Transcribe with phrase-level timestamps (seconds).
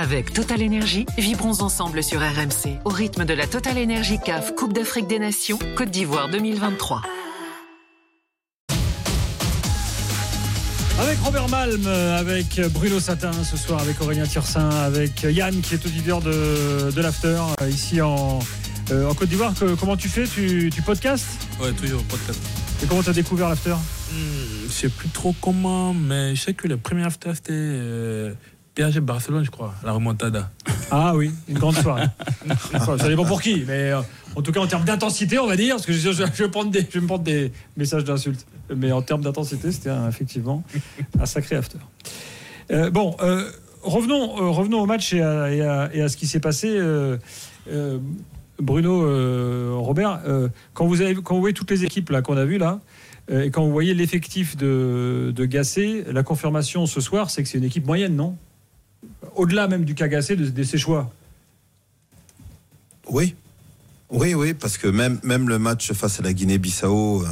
[0.00, 4.72] Avec Total Énergie, vibrons ensemble sur RMC au rythme de la Total Énergie CAF Coupe
[4.72, 7.02] d'Afrique des Nations Côte d'Ivoire 2023.
[11.00, 15.84] Avec Robert Malm, avec Bruno Satin ce soir, avec Aurélien Tirsin, avec Yann qui est
[15.84, 18.38] auditeur de, de l'After euh, ici en,
[18.92, 19.52] euh, en Côte d'Ivoire.
[19.80, 20.28] Comment tu fais?
[20.28, 21.44] Tu, tu podcastes?
[21.60, 22.38] Ouais, toujours podcast.
[22.84, 23.74] Et comment tu as découvert l'After?
[24.12, 28.32] Hmm, je sais plus trop comment, mais je sais que le premier after c'était euh,
[28.78, 30.52] PSG Barcelone, je crois, la remontada.
[30.92, 32.04] Ah oui, une grande soirée.
[32.78, 34.00] Ça dépend pour qui, mais euh,
[34.36, 36.86] en tout cas en termes d'intensité, on va dire, parce que je, vais, prendre des,
[36.94, 38.46] me prendre des messages d'insultes.
[38.72, 40.62] Mais en termes d'intensité, c'était effectivement
[41.18, 41.78] un sacré after.
[42.70, 43.50] Euh, bon, euh,
[43.82, 46.80] revenons, revenons au match et à, ce qui s'est passé.
[48.60, 50.20] Bruno, Robert,
[50.72, 52.78] quand, vous avez, quand voyez toutes les équipes là qu'on a vues là,
[53.28, 57.58] et quand vous voyez l'effectif de, de Gasset, la confirmation ce soir, c'est que c'est
[57.58, 58.36] une équipe moyenne, non?
[59.38, 61.08] Au-delà même du cas Gasset, de, de ses choix.
[63.08, 63.36] Oui,
[64.10, 67.28] oui, oui, parce que même, même le match face à la Guinée-Bissau, euh,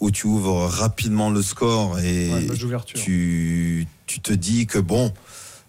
[0.00, 5.12] où tu ouvres rapidement le score et Ouais, tu, tu te dis que bon,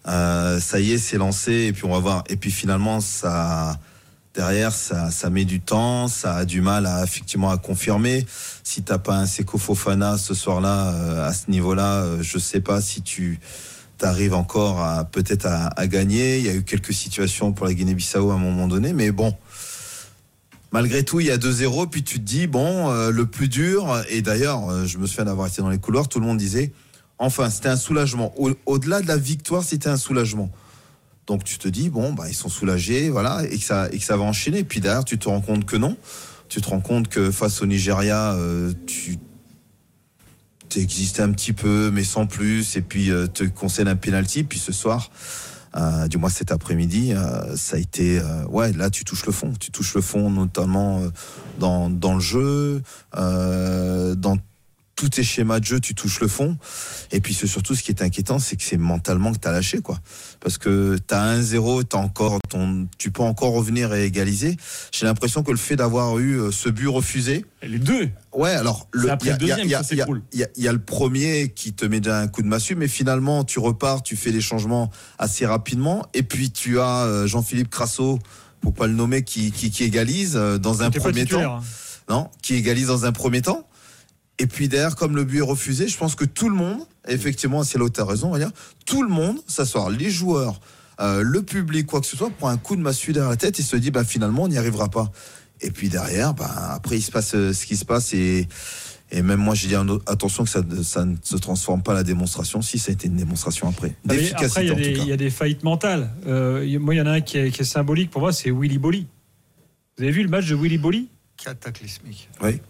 [0.08, 2.24] euh, ça y est, c'est lancé, et puis on va voir.
[2.30, 3.78] Et puis finalement, ça,
[4.34, 8.24] derrière, ça, ça met du temps, ça a du mal à effectivement à confirmer.
[8.64, 12.62] Si t'as pas un Seko Fofana ce soir-là, euh, à ce niveau-là, euh, je sais
[12.62, 13.38] pas si tu
[13.98, 16.38] t'arrives encore à peut-être à, gagner.
[16.38, 19.34] Il y a eu quelques situations pour la Guinée-Bissau à un moment donné, mais bon.
[20.72, 24.02] Malgré tout, il y a 2-0, puis tu te dis, bon, euh, le plus dur,
[24.10, 26.72] et d'ailleurs, euh, je me souviens d'avoir été dans les couloirs, tout le monde disait,
[27.18, 28.34] enfin, c'était un soulagement.
[28.36, 30.50] Au- Au-delà de la victoire, c'était un soulagement.
[31.26, 34.04] Donc tu te dis, bon, bah, ils sont soulagés, voilà, et que, ça, et que
[34.04, 34.64] ça va enchaîner.
[34.64, 35.96] Puis derrière, tu te rends compte que non.
[36.48, 39.18] Tu te rends compte que face au Nigeria, euh, tu
[40.80, 44.44] existé un petit peu, mais sans plus, et puis euh, te concède un penalty.
[44.44, 45.10] Puis ce soir,
[45.76, 49.52] euh, du moins cet après-midi, euh, ça a été, ouais, là tu touches le fond.
[49.58, 51.02] Tu touches le fond, notamment
[51.58, 52.82] dans, dans le jeu,
[53.14, 54.38] dans
[54.96, 56.56] tous tes schémas de jeu, tu touches le fond.
[57.12, 59.52] Et puis c'est surtout ce qui est inquiétant, c'est que c'est mentalement que tu as
[59.52, 60.00] lâché, quoi.
[60.40, 64.56] Parce que tu as 1-0, t'as encore ton, tu peux encore revenir et égaliser.
[64.92, 68.50] J'ai l'impression que le fait d'avoir eu euh, ce but refusé, Et les deux Ouais,
[68.50, 69.30] alors le, il y
[69.68, 69.74] y
[70.32, 73.44] y y, a- le premier qui te met déjà un coup de massue, mais finalement
[73.44, 78.18] tu repars, tu fais les changements assez rapidement, et puis tu as euh, Jean-Philippe Crasso,
[78.62, 81.62] pour pas le nommer, qui, qui, qui égalise euh, dans un premier temps, hein.
[82.08, 83.68] non, qui égalise dans un premier temps.
[84.38, 87.64] Et puis derrière, comme le but est refusé, je pense que tout le monde, effectivement,
[87.64, 88.50] c'est as raison, on va dire,
[88.84, 90.60] tout le monde s'asseoir, les joueurs,
[91.00, 93.58] euh, le public, quoi que ce soit, prend un coup de massue derrière la tête
[93.58, 95.10] et se dit, bah, finalement, on n'y arrivera pas.
[95.62, 98.46] Et puis derrière, bah, après, il se passe euh, ce qui se passe et,
[99.10, 99.74] et même moi, j'ai dit
[100.06, 103.16] attention que ça, ça ne se transforme pas la démonstration, si ça a été une
[103.16, 103.94] démonstration après.
[104.04, 106.10] Ah, D'efficacité, Après, il y, a des- il y a des faillites mentales.
[106.26, 108.50] Euh, moi, il y en a un qui est, qui est symbolique pour moi, c'est
[108.50, 109.06] Willy Bolly.
[109.96, 111.08] Vous avez vu le match de Willy Bolly
[111.42, 112.28] Cataclysmique.
[112.42, 112.60] Oui.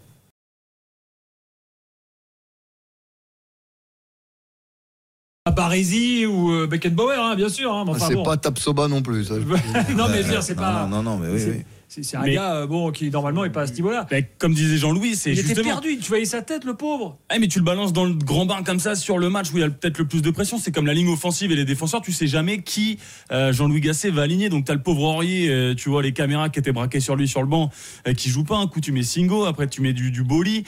[5.56, 7.72] À Baresi ou euh, Beckenbauer, hein, bien sûr.
[7.72, 8.24] hein, mais enfin, c'est bon.
[8.24, 9.24] pas Tapsoba non plus.
[9.24, 9.34] ça.
[9.96, 10.86] non, mais je veux dire, c'est non, pas.
[10.86, 11.62] non, non, non, mais oui.
[11.88, 14.06] C'est un Mais- gars euh, bon, qui normalement n'est pas à ce niveau-là.
[14.38, 15.68] Comme disait Jean-Louis, c'est Il était justement.
[15.68, 17.18] perdu, tu voyais sa tête, le pauvre.
[17.28, 19.58] Ah, mais tu le balances dans le grand bain comme ça sur le match où
[19.58, 20.58] il y a peut-être le plus de pression.
[20.58, 22.02] C'est comme la ligne offensive et les défenseurs.
[22.02, 22.98] Tu sais jamais qui
[23.30, 24.48] euh, Jean-Louis Gasset va aligner.
[24.48, 27.28] Donc t'as le pauvre Aurier, euh, tu vois les caméras qui étaient braquées sur lui
[27.28, 27.70] sur le banc,
[28.08, 28.56] euh, qui joue pas.
[28.56, 30.64] Un coup tu mets Singo, après tu mets du, du Boli,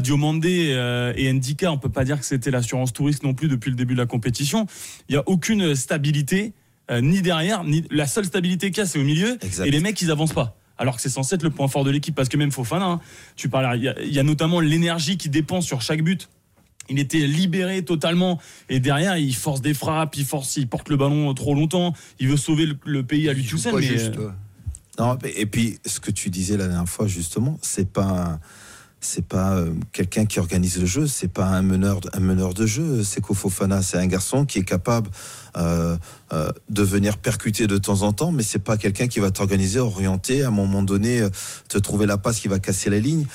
[0.00, 1.72] Diomandé euh, et Ndika.
[1.72, 4.06] On peut pas dire que c'était l'assurance touriste non plus depuis le début de la
[4.06, 4.66] compétition.
[5.08, 6.52] Il y a aucune stabilité.
[6.90, 9.38] Euh, ni derrière, ni la seule stabilité qu'il y a, c'est au milieu.
[9.42, 9.66] Exact.
[9.66, 10.56] Et les mecs, ils avancent pas.
[10.78, 13.00] Alors que c'est censé être le point fort de l'équipe, parce que même Fofana, hein,
[13.36, 16.28] tu parles, il y a- il y, a notamment l'énergie qui dépense sur chaque but.
[16.90, 18.38] Il était libéré totalement
[18.70, 22.28] et derrière il force des frappes, il force, il porte le ballon trop longtemps, il
[22.28, 23.74] veut sauver le, le pays à lui tout seul.
[23.74, 24.14] mais, juste.
[24.98, 28.40] Non, et puis ce que tu disais la dernière fois justement, c'est pas
[29.00, 32.66] c'est pas euh, quelqu'un qui organise le jeu, c'est pas un meneur un meneur de
[32.66, 33.04] jeu.
[33.04, 35.10] C'est Fofana, c'est un garçon qui est capable
[35.56, 35.96] euh,
[36.32, 39.78] euh, de venir percuter de temps en temps, mais c'est pas quelqu'un qui va t'organiser,
[39.78, 41.26] orienter, à un moment donné
[41.68, 43.26] te trouver la passe qui va casser la ligne.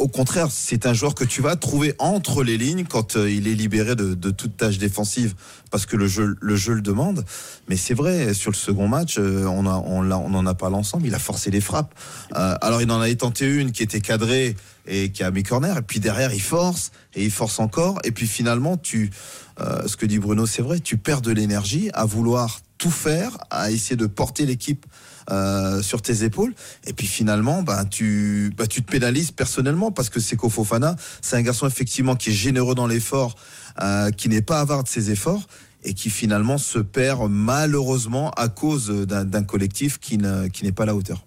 [0.00, 3.46] Au contraire, c'est un joueur que tu vas trouver entre les lignes quand euh, il
[3.46, 5.34] est libéré de, toute tâche défensive,
[5.70, 7.22] parce que le jeu, le demande.
[7.68, 10.76] Mais c'est vrai, sur le second match, euh, on, a, l'a- on en a parlé
[10.76, 11.94] ensemble, il a forcé les frappes.
[12.34, 14.56] Euh, alors il en avait tenté une qui était cadrée
[14.86, 18.10] et qui a mis corner, et puis derrière il force, et il force encore, et
[18.10, 19.10] puis finalement, tu,
[19.58, 23.70] ce que dit Bruno, c'est vrai, tu perds de l'énergie à vouloir tout faire, à
[23.70, 24.86] essayer de porter l'équipe
[25.30, 26.54] euh, sur tes épaules.
[26.86, 31.36] Et puis finalement, ben, tu, ben, tu te pénalises personnellement parce que Seko Fofana, c'est
[31.36, 33.34] un garçon effectivement qui est généreux dans l'effort,
[33.82, 35.42] euh, qui n'est pas avare de ses efforts.
[35.82, 40.82] et qui finalement se perd malheureusement à cause d'un collectif qui ne- qui n'est pas
[40.82, 41.24] à la hauteur.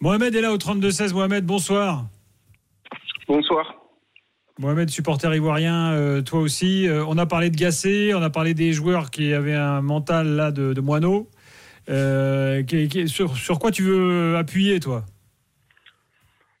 [0.00, 1.12] Mohamed est là au 32-16.
[1.12, 2.06] Mohamed, bonsoir.
[3.28, 3.74] Bonsoir.
[4.58, 6.88] Mohamed, supporter ivoirien, euh, toi aussi.
[6.88, 10.26] Euh, on a parlé de Gassé, on a parlé des joueurs qui avaient un mental
[10.28, 11.28] là de, de moineau.
[11.88, 12.62] Euh,
[13.06, 15.04] sur, quoi tu veux appuyer, toi?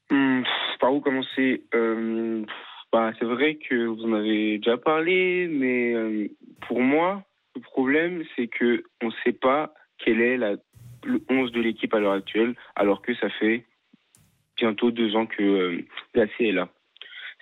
[0.08, 0.46] Pff,
[0.78, 1.64] par où commencer?
[1.74, 2.44] Euh,
[2.92, 6.28] bah, C'est vrai que vous en avez déjà parlé, mais euh,
[6.68, 7.24] pour moi,
[7.54, 10.56] le problème, c'est que on ne sait pas quel est la,
[11.04, 13.64] le 11 de l'équipe à l'heure actuelle, alors que ça fait
[14.56, 15.84] bientôt deux ans que euh,
[16.14, 16.68] Gassé est là.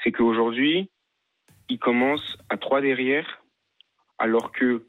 [0.03, 0.91] C'est qu'aujourd'hui,
[1.69, 3.43] il commence à 3 derrière,
[4.19, 4.85] alors que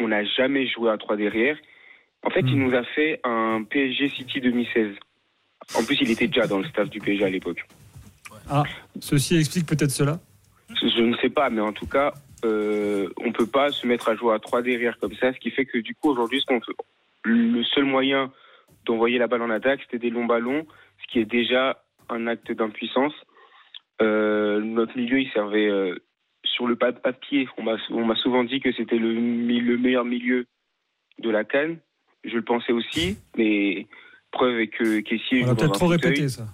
[0.00, 1.56] on n'a jamais joué à 3 derrière.
[2.24, 2.64] En fait, il Hmm.
[2.68, 4.94] nous a fait un PSG City 2016.
[5.76, 7.64] En plus, il était déjà dans le staff du PSG à l'époque.
[9.00, 10.18] Ceci explique peut-être cela.
[10.70, 12.12] Je ne sais pas, mais en tout cas,
[12.44, 15.50] euh, on peut pas se mettre à jouer à 3 derrière comme ça, ce qui
[15.50, 16.72] fait que du coup, aujourd'hui, ce qu'on fait-
[17.24, 18.30] le seul moyen
[18.84, 20.66] d'envoyer la balle en attaque, c'était des longs ballons,
[21.02, 23.14] ce qui est déjà un acte d'impuissance.
[24.02, 25.94] Euh, notre milieu, il servait euh,
[26.44, 27.48] sur le pa- papier.
[27.56, 27.62] On
[28.04, 30.46] m'a souvent dit que c'était le, le meilleur milieu
[31.18, 31.78] de la Cannes.
[32.24, 33.86] Je le pensais aussi, mais
[34.32, 36.10] preuve est que Kessier On joue l'a dans peut-être un trop fauteuil.
[36.10, 36.46] répété, ça.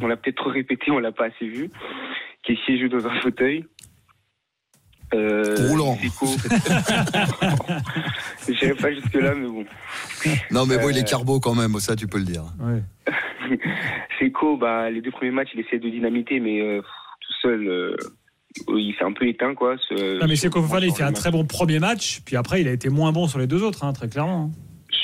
[0.00, 1.70] On l'a peut-être trop répété, on l'a pas assez vu.
[2.42, 3.64] Kessier joue dans un fauteuil.
[5.14, 5.96] Euh, Roulant.
[8.48, 9.64] N'irai pas jusque-là, mais bon.
[10.50, 12.44] Non, mais bon, il est carbo quand même, ça, tu peux le dire.
[12.60, 12.82] Ouais.
[14.18, 16.80] Seco, bah, les deux premiers matchs, il essaie de dynamiter, mais euh,
[17.20, 17.96] tout seul, euh,
[18.68, 19.76] il s'est un peu éteint, quoi.
[19.88, 22.68] ce- Non, mais c'est Fofana, il fait un très bon premier match, puis après, il
[22.68, 24.50] a été moins bon sur les deux autres, hein, très clairement.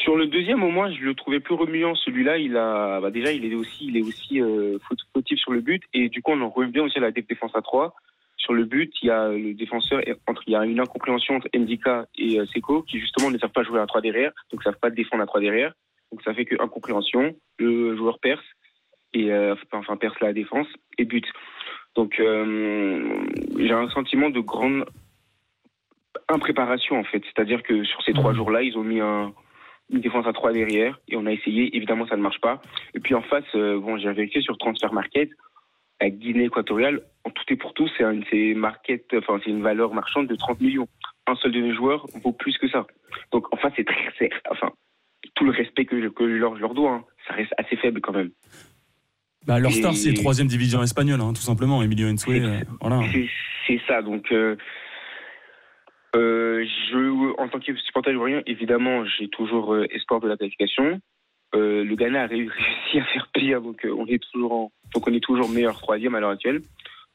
[0.00, 1.94] Sur le deuxième, au moins, je le trouvais plus remuant.
[1.94, 4.78] Celui-là, il a, bah, déjà, il est aussi, il est aussi euh,
[5.12, 7.60] fautif sur le but, et du coup, on en revient aussi à la défense à
[7.60, 7.94] 3.
[8.38, 11.48] Sur le but, il y a le défenseur, entre, il y a une incompréhension entre
[11.54, 14.64] Ndika et euh, Seco, qui justement ne savent pas jouer à 3 derrière, donc ne
[14.64, 15.74] savent pas défendre à 3 derrière.
[16.10, 18.44] Donc ça fait que incompréhension, le joueur perce,
[19.12, 20.66] et euh, enfin perce la défense,
[20.96, 21.26] et but.
[21.94, 23.26] Donc euh,
[23.58, 24.86] j'ai un sentiment de grande
[26.28, 27.22] impréparation en fait.
[27.26, 29.34] C'est-à-dire que sur ces trois jours-là, ils ont mis un,
[29.92, 32.60] une défense à 3 derrière, et on a essayé, évidemment ça ne marche pas.
[32.94, 35.30] Et puis en face, euh, bon, j'ai vérifié sur Transfer Market,
[36.00, 39.62] la Guinée équatoriale, en tout et pour tout, c'est un- c'est market, enfin c'est une
[39.62, 40.88] valeur marchande de 30 millions.
[41.26, 42.86] Un seul de nos joueurs vaut plus que ça.
[43.32, 44.70] Donc en face, c'est très, enfin
[45.34, 47.76] tout le respect que je, que je leur, je leur dois, hein, ça reste assez
[47.76, 48.30] faible quand même.
[49.46, 51.82] Bah, leur Et- star, c'est troisième division espagnole, hein, tout simplement.
[51.82, 53.00] Emilio Ensue, euh, voilà.
[53.12, 53.28] C'est-
[53.66, 54.02] C'est ça.
[54.02, 54.56] Donc, euh,
[56.16, 61.00] euh, je, en tant que supporter ivoirien, évidemment, j'ai toujours euh, espoir de la qualification.
[61.54, 62.48] Euh, le Ghana a ré-
[62.92, 66.14] réussi à faire pire, donc on est toujours, en- donc on est toujours meilleur troisième
[66.14, 66.62] à l'heure actuelle.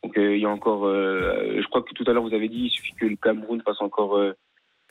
[0.03, 2.69] Donc il y a encore, je crois que tout à l'heure vous avez dit, il
[2.69, 4.21] suffit que le Cameroun fasse encore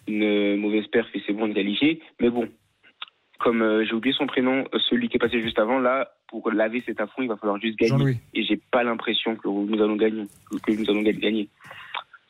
[0.09, 2.03] une mauvaise perf et c'est bon de qualifier.
[2.21, 2.49] Mais bon,
[3.39, 6.83] comme euh, j'ai oublié son prénom, celui qui est passé juste avant, là, pour laver
[6.85, 7.95] cet affront, il va falloir juste gagner
[8.35, 10.25] et j'ai pas l'impression que nous allons gagner,
[10.67, 11.49] que nous allons gagner.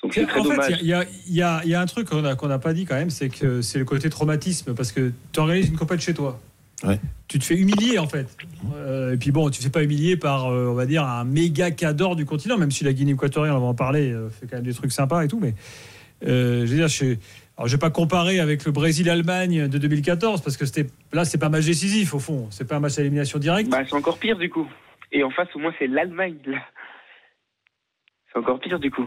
[0.05, 0.67] Donc c'est très en dommage.
[0.67, 2.73] fait, il y a, il y a- il y a un truc qu'on n'a pas
[2.75, 6.01] dit quand même, c'est que c'est le côté traumatisme, parce que tu organises une compète
[6.01, 6.39] chez toi.
[6.83, 7.01] Ouais.
[7.27, 8.27] Tu te fais humilier en fait.
[8.77, 11.25] Euh, et puis bon, tu te fais pas humilier par, euh, on va dire, un
[11.25, 14.47] méga cador du continent, même si la Guinée équatoriale, on va en parler, euh, fait
[14.47, 15.41] quand même des trucs sympas et tout.
[15.41, 15.55] Mais
[16.27, 17.17] euh, je veux dire, je,
[17.57, 21.39] alors, je vais pas comparer avec le Brésil-Allemagne de 2014, parce que c'était là, c'est
[21.39, 22.49] pas un match décisif au fond.
[22.51, 23.71] C'est pas un match à élimination directe.
[23.71, 24.69] Bah, c'est encore pire du coup.
[25.13, 26.37] Et en face, au moins, c'est l'Allemagne.
[28.33, 29.07] C'est encore pire du coup.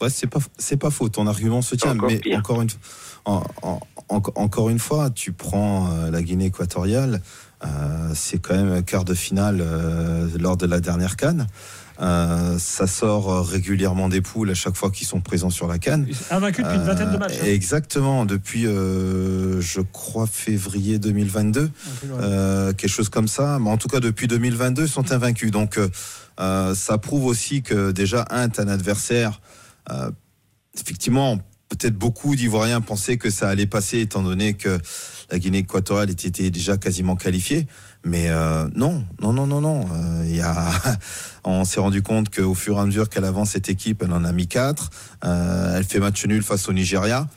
[0.00, 1.08] Ouais, c'est pas c'est pas faux.
[1.08, 2.38] Ton argument se tient, encore mais pire.
[2.38, 2.68] encore une
[3.24, 7.20] en- en- en- encore une fois, tu prends euh, la Guinée équatoriale.
[7.64, 11.46] euh, c'est quand même un quart de finale euh, lors de la dernière canne.
[12.00, 16.08] ça sort régulièrement des poules à chaque fois qu'ils sont présents sur la canne.
[16.32, 17.34] Invaincu depuis une vingtaine de matchs.
[17.40, 17.44] hein.
[17.46, 21.70] Exactement, depuis euh, je crois février 2022.
[22.18, 23.58] Euh, quelque chose comme ça.
[23.60, 25.52] Mais en tout cas, depuis 2022, ils sont invaincus.
[25.52, 25.78] Donc,
[26.38, 29.40] ça prouve aussi que déjà, un, t'as un adversaire.
[29.90, 30.10] Euh,
[30.78, 34.78] effectivement, peut-être beaucoup d'Ivoiriens pensaient que ça allait passer, étant donné que
[35.30, 37.66] la Guinée équatoriale était déjà quasiment qualifiée.
[38.04, 39.86] Mais euh, non, non, non, non, non.
[39.92, 40.70] Euh, y a,
[41.44, 44.24] on s'est rendu compte qu'au fur et à mesure qu'elle avance cette équipe, elle en
[44.24, 44.90] a mis quatre.
[45.24, 47.28] Euh, elle fait match nul face au Nigeria.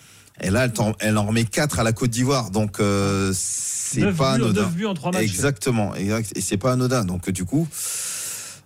[0.41, 0.67] Et là,
[0.99, 2.51] elle, en remet quatre à la Côte d'Ivoire.
[2.51, 4.61] Donc, euh, c'est pas buts, anodin.
[4.63, 5.23] neuf buts en trois matchs.
[5.23, 6.33] Exactement, exact.
[6.35, 7.05] Et c'est pas anodin.
[7.05, 7.67] Donc, du coup,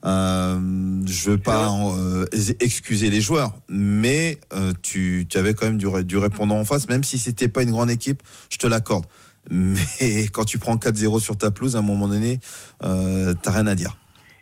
[0.06, 0.60] euh,
[1.06, 2.26] je veux pas euh,
[2.60, 6.88] excuser les joueurs, mais euh, tu, tu avais quand même du, du répondant en face,
[6.90, 9.06] même si c'était pas une grande équipe, je te l'accorde.
[9.52, 12.40] Mais quand tu prends 4-0 sur ta pelouse, à un moment donné,
[12.84, 13.98] euh, t'as rien à dire.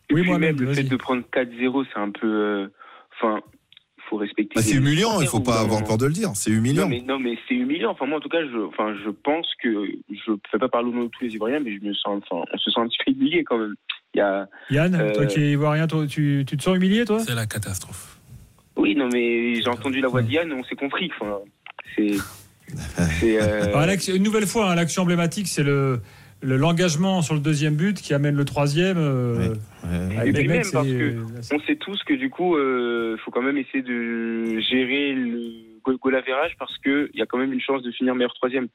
[0.09, 2.27] Et Oui, puis Mohamed, même le fait de prendre 4-0, c'est un peu.
[2.27, 2.67] euh,
[3.15, 3.39] Enfin,
[4.09, 4.53] faut respecter.
[4.55, 6.31] Bah, c'est humiliant, il faut au pas avoir peur de le dire.
[6.35, 6.87] C'est Non humiliant.
[6.89, 7.91] mais, non, mais c'est humiliant.
[7.91, 9.69] Enfin, moi, en tout cas, je, enfin, je pense que
[10.09, 12.43] je fais pas parler au nom de tous les Ivoiriens, mais je me sens, enfin,
[12.53, 13.75] on se sent un petit peu humilié quand même.
[14.13, 17.05] Il y a, Yann, Euh, toi qui vois rien, toi, tu, tu te sens humilié,
[17.05, 17.19] toi?
[17.19, 18.17] C'est la catastrophe.
[18.77, 21.11] oui, non, mais j'ai entendu la voix de Yann, on s'est compris.
[21.19, 21.39] Enfin,
[21.95, 22.17] c'est,
[23.23, 25.99] euh, l'action- Une nouvelle fois, hein, l'action emblématique, c'est le
[26.41, 28.97] le- l'engagement sur le deuxième but qui amène le troisième.
[28.97, 29.53] euh,
[30.17, 33.57] avec les mecs, parce que on sait tous que du coup, il faut quand même
[33.57, 37.81] essayer de gérer le goal, goal average parce qu'il y a quand même une chance
[37.83, 38.67] de finir meilleur troisième.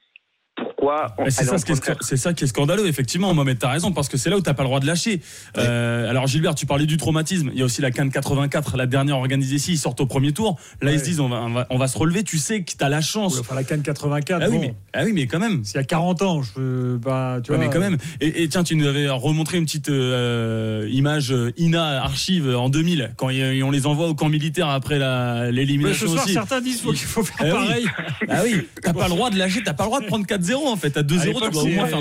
[0.83, 4.31] Pourquoi C'est ça, qui est ça qui scandaleux, effectivement, Mohamed, t'as raison, parce que c'est
[4.31, 5.21] là où t'as pas le droit de lâcher.
[5.57, 8.87] Euh, alors Gilbert, tu parlais du traumatisme, il y a aussi la Cannes 84, la
[8.87, 10.59] dernière organisée ici, ils sortent au premier tour.
[10.81, 10.97] Là, Ouais.
[10.97, 12.89] ils se disent, on va, on va, on va se relever, tu sais que t'as
[12.89, 13.39] la Ouais, chance.
[13.39, 15.65] enfin, la Cannes 84, Ah oui, mais, ah oui, mais quand même.
[15.65, 17.67] s'il y a 40 ans, je veux, bah, tu Ouais, vois.
[17.67, 17.97] mais quand même.
[18.21, 22.69] Et, et tiens, tu nous avais remontré une petite euh, image euh, INA archive en
[22.69, 26.25] 2000, quand y- on les envoie au camp militaire après la- Mais l'élimination ce soir,
[26.25, 26.33] aussi.
[26.35, 27.51] certains disent qu'il faut faire oui.
[27.53, 27.87] pareil.
[28.29, 30.72] Ah oui, t'as pas le droit de lâcher, t'as pas le droit de prendre 4-0
[30.73, 30.97] en fait.
[30.97, 32.01] À 2-0, À tu dois au c'est- moins faire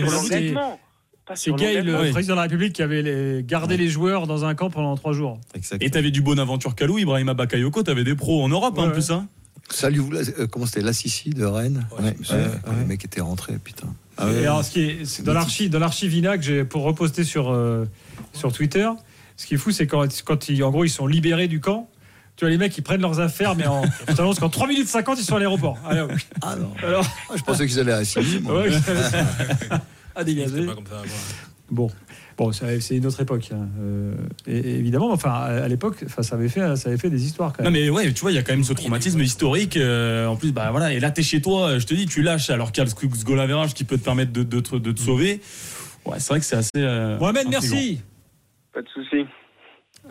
[1.58, 4.70] Gay, le président de la République, qui avait les- gardé les joueurs dans un camp
[4.70, 5.40] pendant trois jours.
[5.56, 5.88] Exactement.
[5.88, 8.92] Et t'avais du Bonaventure Kalou, Ibrahima Bakayoko, t'avais des pros en Europe hein, Ouais, en
[8.92, 9.12] plus.
[9.12, 9.28] Hein.
[9.70, 12.50] Salut, euh, comment c'était L'Assissi de Rennes Ouais, Ouais, ouais, ouais, ouais.
[12.82, 13.88] Le mec était rentré, putain.
[14.18, 14.42] Ah ouais.
[14.42, 17.24] Et alors, ce qui est, c'est dans l'archive, dans l'archive INA que j'ai pour reposter
[17.24, 17.86] sur euh,
[18.34, 18.90] sur Twitter.
[19.38, 21.90] Ce qui est fou, c'est quand, quand ils, en gros, ils sont libérés du camp.
[22.41, 24.88] Tu vois, les mecs, ils prennent leurs affaires, mais en, je t'annonce qu'en 3 minutes
[24.88, 25.77] 50, ils sont à l'aéroport.
[25.88, 26.01] Allez.
[26.41, 28.50] Ah non, Alors, Ah, je pensais qu'ils allaient à Sydney.
[28.50, 28.71] ouais,
[30.15, 30.50] à dégager.
[30.50, 31.07] C'était pas comme ça avant.
[31.69, 31.91] Bon,
[32.39, 33.50] bon, c'est une autre époque.
[33.53, 33.67] hein.
[33.79, 34.15] Euh,
[34.48, 37.24] et, et évidemment, enfin, à, à l'époque, enfin, ça avait fait, ça avait fait des
[37.24, 37.79] histoires quand Non même.
[37.83, 39.77] mais ouais, tu vois, il y a quand même ce traumatisme historique.
[39.77, 42.50] euh, en plus, bah voilà, et là t'es chez toi, je te dis, tu lâches
[42.50, 44.91] alors qu'il y a le ce goal qui peut te permettre de, de, te- de
[44.91, 45.41] te sauver.
[46.07, 46.71] Ouais, c'est vrai que c'est assez.
[46.77, 47.60] euh, Mohamed, intriguant.
[47.62, 48.01] merci.
[48.74, 49.25] Pas de souci.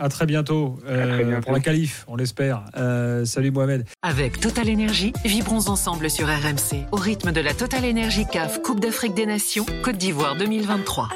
[0.00, 1.42] À très bientôt, euh, très bientôt.
[1.42, 2.64] pour la qualif, on l'espère.
[2.75, 3.85] Euh, salut Mohamed.
[4.00, 8.80] Avec Total Énergie, vibrons ensemble sur RMC au rythme de la Total Énergie CAF Coupe
[8.80, 11.11] d'Afrique des Nations Côte d'Ivoire 2023.